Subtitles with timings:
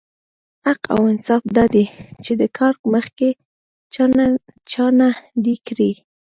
[0.65, 1.85] حق او انصاف دا دی
[2.23, 3.29] چې دا کار مخکې
[4.71, 5.09] چا نه
[5.43, 5.91] دی کړی.